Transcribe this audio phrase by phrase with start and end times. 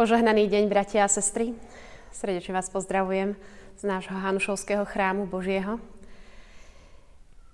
[0.00, 1.52] Požehnaný deň, bratia a sestry.
[2.08, 3.36] Srdečne vás pozdravujem
[3.76, 5.76] z nášho Hanušovského chrámu Božieho.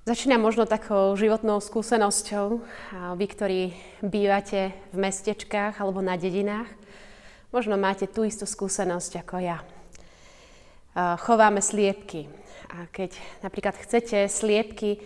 [0.07, 2.63] Začína možno takou životnou skúsenosťou.
[3.19, 6.71] Vy, ktorí bývate v mestečkách alebo na dedinách,
[7.51, 9.59] možno máte tú istú skúsenosť ako ja.
[11.27, 12.31] Chováme sliepky.
[12.71, 15.03] A keď napríklad chcete sliepky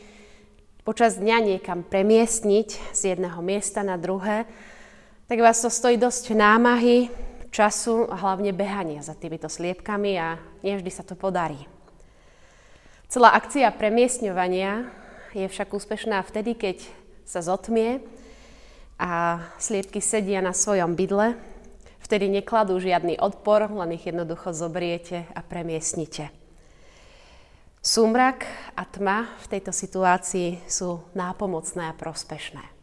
[0.84, 4.44] počas dňa niekam premiestniť z jedného miesta na druhé,
[5.30, 7.06] tak vás to stojí dosť námahy,
[7.54, 11.70] času a hlavne behania za týmito sliepkami a nevždy sa to podarí.
[13.06, 14.90] Celá akcia premiestňovania
[15.30, 16.82] je však úspešná vtedy, keď
[17.22, 18.02] sa zotmie
[18.98, 21.38] a sliepky sedia na svojom bydle.
[22.02, 26.34] Vtedy nekladú žiadny odpor, len ich jednoducho zobriete a premiestnite.
[27.78, 32.79] Súmrak a tma v tejto situácii sú nápomocné a prospešné.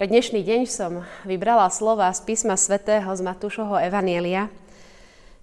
[0.00, 4.48] Pre dnešný deň som vybrala slova z písma svätého z Matúšovho Evanielia,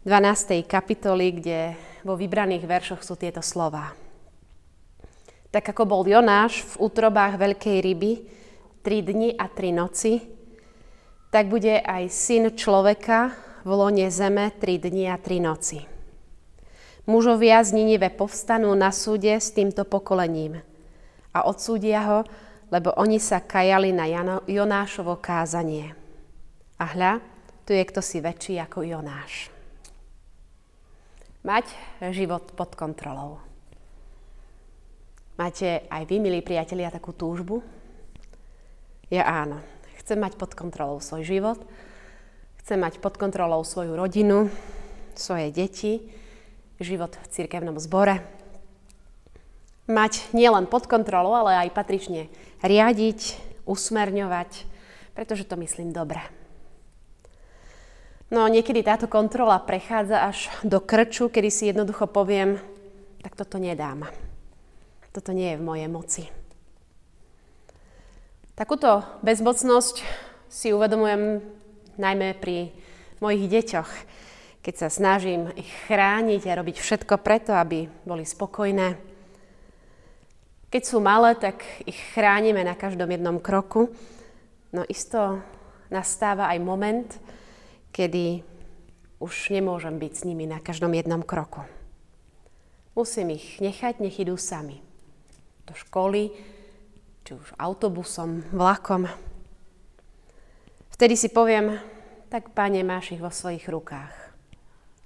[0.01, 0.65] 12.
[0.65, 3.93] kapitoly, kde vo vybraných veršoch sú tieto slova.
[5.53, 8.25] Tak ako bol Jonáš v útrobách veľkej ryby
[8.81, 10.25] tri dni a tri noci,
[11.29, 15.85] tak bude aj syn človeka v lone zeme tri dni a tri noci.
[17.05, 20.65] Mužovia z Ninive povstanú na súde s týmto pokolením
[21.29, 22.19] a odsúdia ho,
[22.67, 24.05] lebo oni sa kajali na
[24.43, 25.95] Jonášovo kázanie.
[26.77, 27.23] A hľa,
[27.63, 29.49] tu je kto si väčší ako Jonáš.
[31.47, 31.71] Mať
[32.11, 33.39] život pod kontrolou.
[35.37, 37.61] Máte aj vy, milí priatelia, takú túžbu?
[39.07, 39.63] Ja áno.
[40.03, 41.59] Chcem mať pod kontrolou svoj život,
[42.63, 44.47] chcem mať pod kontrolou svoju rodinu,
[45.15, 45.99] svoje deti,
[46.79, 48.36] život v cirkevnom zbore.
[49.87, 52.27] Mať nielen pod kontrolou, ale aj patrične
[52.59, 54.67] riadiť, usmerňovať,
[55.15, 56.19] pretože to myslím dobre.
[58.27, 62.59] No niekedy táto kontrola prechádza až do krču, kedy si jednoducho poviem,
[63.23, 64.11] tak toto nedám.
[65.15, 66.23] Toto nie je v mojej moci.
[68.59, 70.03] Takúto bezmocnosť
[70.51, 71.39] si uvedomujem
[71.95, 72.75] najmä pri
[73.23, 73.89] mojich deťoch,
[74.59, 79.06] keď sa snažím ich chrániť a robiť všetko preto, aby boli spokojné,
[80.67, 83.87] keď sú malé, tak ich chránime na každom jednom kroku,
[84.75, 85.39] no isto
[85.87, 87.09] nastáva aj moment,
[87.95, 88.43] kedy
[89.23, 91.63] už nemôžem byť s nimi na každom jednom kroku.
[92.93, 94.83] Musím ich nechať, nech idú sami.
[95.65, 96.33] Do školy,
[97.23, 99.07] či už autobusom, vlakom.
[100.93, 101.77] Vtedy si poviem,
[102.27, 104.15] tak pane, máš ich vo svojich rukách.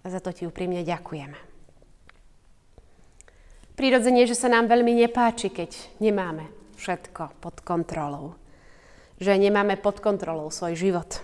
[0.02, 1.51] A za to ti úprimne ďakujeme.
[3.76, 5.74] Prirodzene, že sa nám veľmi nepáči, keď
[6.04, 8.36] nemáme všetko pod kontrolou.
[9.22, 11.22] Že nemáme pod kontrolou svoj život.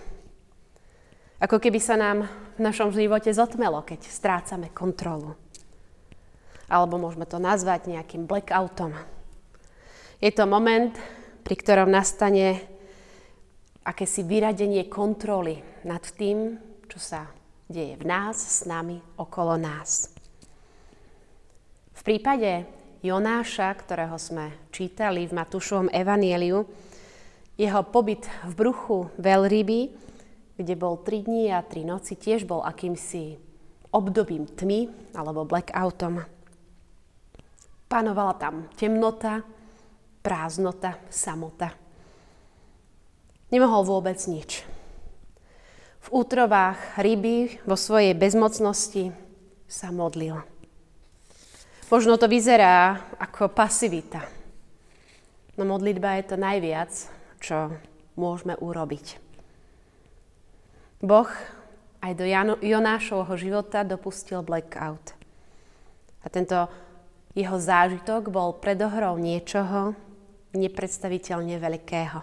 [1.38, 2.26] Ako keby sa nám
[2.58, 5.38] v našom živote zotmelo, keď strácame kontrolu.
[6.66, 8.94] Alebo môžeme to nazvať nejakým blackoutom.
[10.18, 10.98] Je to moment,
[11.46, 12.58] pri ktorom nastane
[13.86, 16.58] akési vyradenie kontroly nad tým,
[16.90, 17.30] čo sa
[17.70, 20.17] deje v nás, s nami, okolo nás.
[22.08, 22.64] Prípade
[23.04, 26.64] Jonáša, ktorého sme čítali v Matúšovom evanieliu,
[27.60, 29.92] jeho pobyt v bruchu veľryby,
[30.56, 33.36] kde bol 3 dní a 3 noci, tiež bol akýmsi
[33.92, 36.24] obdobím tmy alebo blackoutom.
[37.92, 39.44] Panovala tam temnota,
[40.24, 41.76] prázdnota, samota.
[43.52, 44.64] Nemohol vôbec nič.
[46.08, 49.12] V útrovách ryby vo svojej bezmocnosti
[49.68, 50.56] sa modlil.
[51.88, 54.20] Možno to vyzerá ako pasivita.
[55.56, 56.92] No modlitba je to najviac,
[57.40, 57.72] čo
[58.12, 59.16] môžeme urobiť.
[61.00, 61.30] Boh
[62.04, 62.28] aj do
[62.60, 65.16] Jonášovho života dopustil blackout.
[66.22, 66.68] A tento
[67.32, 69.96] jeho zážitok bol predohrou niečoho
[70.52, 72.20] nepredstaviteľne veľkého.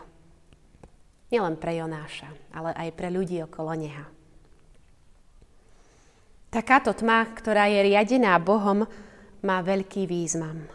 [1.34, 4.06] Nielen pre Jonáša, ale aj pre ľudí okolo neho.
[6.54, 8.88] Takáto tma, ktorá je riadená Bohom,
[9.46, 10.66] má veľký význam.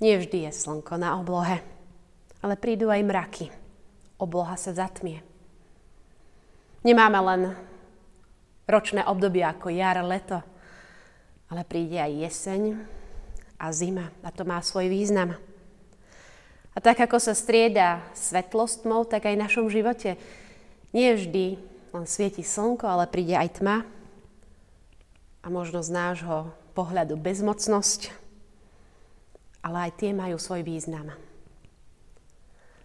[0.00, 1.60] Nie vždy je slnko na oblohe,
[2.40, 3.46] ale prídu aj mraky.
[4.16, 5.20] Obloha sa zatmie.
[6.82, 7.42] Nemáme len
[8.64, 10.40] ročné obdobie ako jar, leto,
[11.52, 12.62] ale príde aj jeseň
[13.60, 15.36] a zima a to má svoj význam.
[16.72, 20.14] A tak ako sa strieda svetlosť tmou, tak aj v našom živote
[20.94, 21.58] nie vždy
[21.90, 23.82] len svieti slnko, ale príde aj tma
[25.42, 28.10] a možno z nášho pohľadu bezmocnosť,
[29.62, 31.14] ale aj tie majú svoj význam.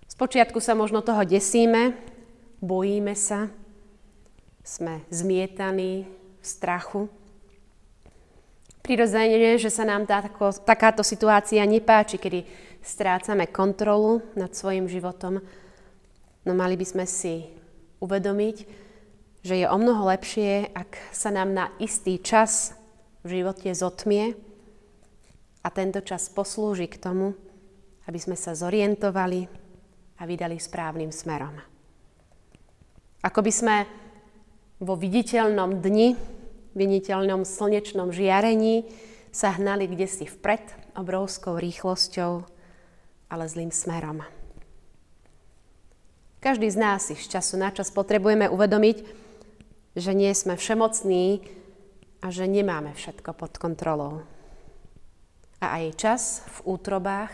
[0.09, 1.97] Spočiatku sa možno toho desíme,
[2.61, 3.49] bojíme sa,
[4.61, 6.05] sme zmietaní
[6.39, 7.09] v strachu.
[8.83, 12.45] Prirodzene, že sa nám táko, takáto situácia nepáči, kedy
[12.83, 15.39] strácame kontrolu nad svojim životom,
[16.43, 17.47] no mali by sme si
[18.03, 18.82] uvedomiť,
[19.43, 22.73] že je o mnoho lepšie, ak sa nám na istý čas
[23.27, 24.39] v živote zotmie
[25.59, 27.35] a tento čas poslúži k tomu,
[28.07, 29.47] aby sme sa zorientovali
[30.19, 31.59] a vydali správnym smerom.
[33.23, 33.75] Ako by sme
[34.79, 36.15] vo viditeľnom dni,
[36.75, 38.87] viditeľnom slnečnom žiarení
[39.31, 42.43] sa hnali kde si vpred obrovskou rýchlosťou,
[43.27, 44.23] ale zlým smerom.
[46.43, 49.22] Každý z nás si z času na čas potrebujeme uvedomiť,
[49.93, 51.45] že nie sme všemocní
[52.21, 54.25] a že nemáme všetko pod kontrolou.
[55.63, 56.21] A aj čas
[56.59, 57.31] v útrobách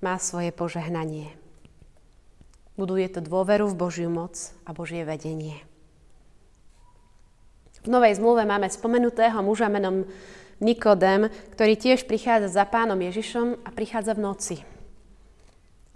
[0.00, 1.34] má svoje požehnanie.
[2.78, 5.58] Buduje to dôveru v Božiu moc a Božie vedenie.
[7.82, 10.06] V Novej zmluve máme spomenutého muža menom
[10.58, 14.56] Nikodem, ktorý tiež prichádza za pánom Ježišom a prichádza v noci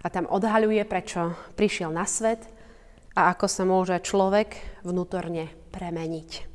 [0.03, 2.43] a tam odhaľuje, prečo prišiel na svet
[3.13, 6.49] a ako sa môže človek vnútorne premeniť.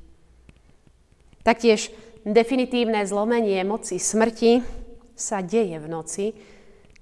[1.46, 1.94] Taktiež
[2.26, 4.60] definitívne zlomenie moci smrti
[5.14, 6.26] sa deje v noci,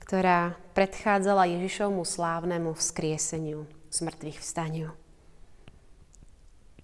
[0.04, 4.94] ktorá predchádzala Ježišovmu slávnemu vzkrieseniu, zmrtvých vstaniu.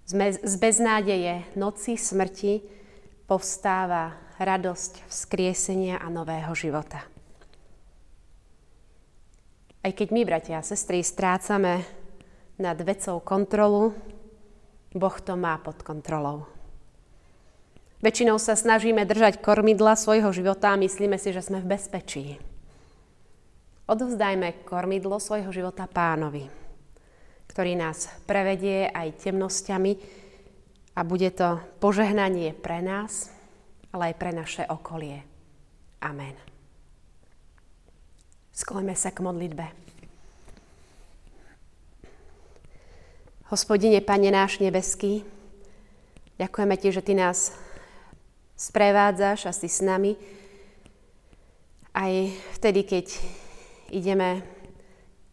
[0.03, 2.59] Z beznádeje noci smrti
[3.23, 7.07] povstáva radosť vzkriesenia a nového života.
[9.79, 12.02] Aj keď my, bratia a sestry, strácame
[12.57, 13.93] nad vecou kontrolu,
[14.93, 16.45] Boh to má pod kontrolou.
[18.03, 22.25] Väčšinou sa snažíme držať kormidla svojho života a myslíme si, že sme v bezpečí.
[23.87, 26.51] Odovzdajme kormidlo svojho života pánovi,
[27.47, 29.91] ktorý nás prevedie aj temnosťami
[30.93, 33.31] a bude to požehnanie pre nás,
[33.95, 35.23] ale aj pre naše okolie.
[36.03, 36.35] Amen.
[38.51, 39.65] Skloňme sa k modlitbe.
[43.53, 45.21] Hospodine, Pane náš nebeský,
[46.41, 47.53] ďakujeme Ti, že Ty nás
[48.57, 50.17] sprevádzaš a si s nami.
[51.93, 53.13] Aj vtedy, keď
[53.93, 54.41] ideme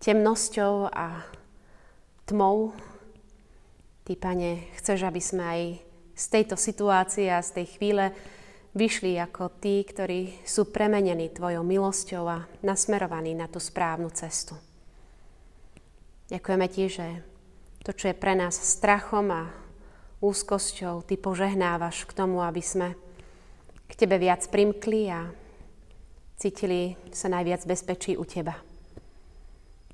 [0.04, 1.24] temnosťou a
[2.28, 2.76] tmou,
[4.04, 5.62] Ty, Pane, chceš, aby sme aj
[6.12, 8.12] z tejto situácie a z tej chvíle
[8.76, 14.60] vyšli ako tí, ktorí sú premenení Tvojou milosťou a nasmerovaní na tú správnu cestu.
[16.28, 17.29] Ďakujeme Ti, že
[17.84, 19.42] to, čo je pre nás strachom a
[20.20, 22.88] úzkosťou, Ty požehnávaš k tomu, aby sme
[23.88, 25.32] k Tebe viac primkli a
[26.36, 28.60] cítili sa najviac bezpečí u Teba.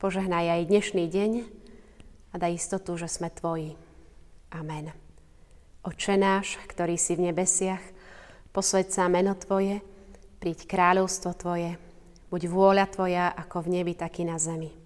[0.02, 1.32] Požehnaj aj dnešný deň
[2.30, 3.78] a daj istotu, že sme Tvoji.
[4.52, 4.90] Amen.
[5.86, 7.80] Oče náš, ktorý si v nebesiach,
[8.50, 9.78] posveď sa meno Tvoje,
[10.42, 11.78] príď kráľovstvo Tvoje,
[12.34, 14.85] buď vôľa Tvoja ako v nebi, tak i na zemi.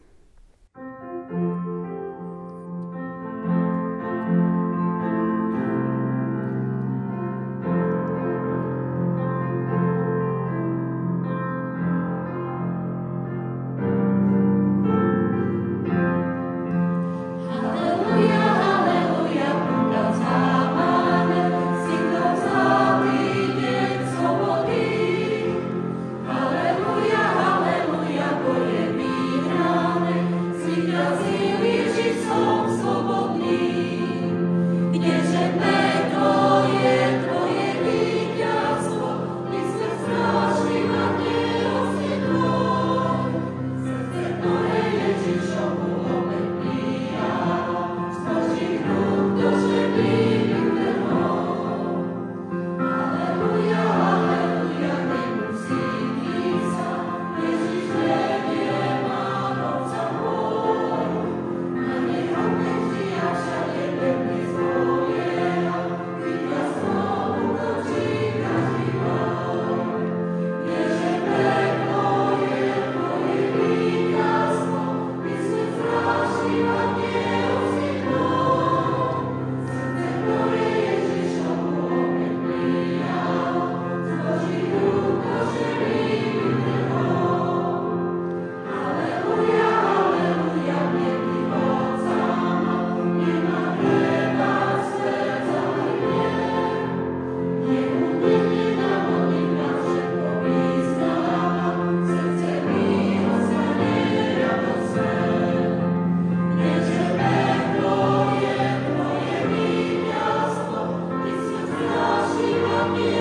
[112.81, 113.20] love you.